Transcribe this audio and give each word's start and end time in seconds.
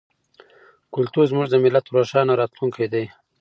کلتور 0.93 1.25
زموږ 1.31 1.47
د 1.49 1.55
ملت 1.63 1.85
روښانه 1.95 2.33
راتلونکی 2.41 2.85
دی. 2.93 3.05